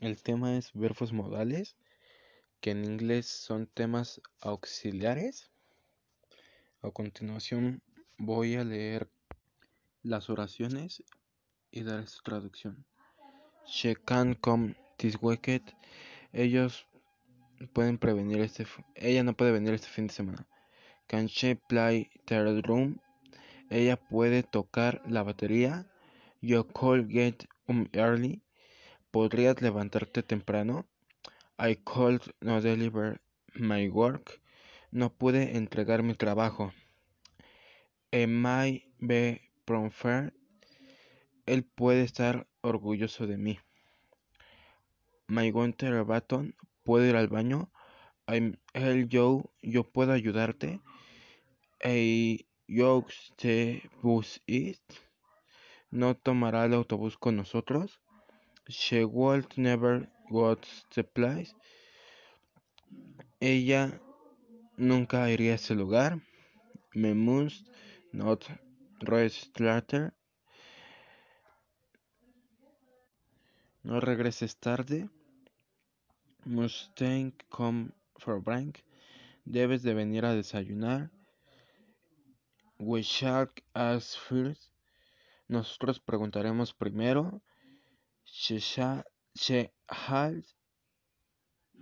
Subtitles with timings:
[0.00, 1.76] El tema es verbos modales,
[2.60, 5.50] que en inglés son temas auxiliares.
[6.82, 7.82] A continuación
[8.18, 9.08] voy a leer
[10.02, 11.02] las oraciones
[11.70, 12.84] y dar su traducción.
[13.66, 15.72] She can come this weekend.
[16.32, 16.86] Ellos
[17.72, 18.66] pueden prevenir este.
[18.94, 20.46] Ella no puede venir este fin de semana.
[21.06, 23.00] Can she play the room?
[23.70, 25.86] Ella puede tocar la batería.
[26.40, 28.42] You could get um early.
[29.14, 30.88] ¿Podrías levantarte temprano?
[31.56, 33.20] I could not deliver
[33.54, 34.40] my work.
[34.90, 36.72] No pude entregar mi trabajo.
[38.10, 39.52] Am I be?
[41.46, 43.60] Él puede estar orgulloso de mí.
[45.28, 46.56] My winter baton.
[46.82, 47.70] ¿Puedo ir al baño?
[48.26, 49.48] I'm help you.
[49.62, 50.80] Yo puedo ayudarte.
[51.84, 52.44] A
[53.36, 54.82] the bus is.
[55.92, 58.00] No tomará el autobús con nosotros.
[58.68, 60.56] She would never go
[60.94, 61.54] the place.
[63.40, 64.00] Ella
[64.76, 66.20] nunca iría a ese lugar.
[66.94, 67.68] Me must
[68.12, 68.44] not
[69.00, 70.14] rest later.
[73.82, 75.10] No regreses tarde.
[76.46, 78.82] Mustang come for bank.
[79.44, 81.10] Debes de venir a desayunar.
[82.78, 84.70] We shall ask first.
[85.48, 87.42] Nosotros preguntaremos primero.
[88.44, 89.02] She shall,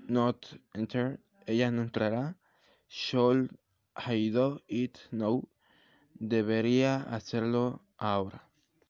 [0.08, 1.18] not enter.
[1.48, 2.36] Ella no entrará.
[2.86, 3.50] Should
[3.96, 5.42] I do it now?
[6.20, 8.51] Debería hacerlo ahora.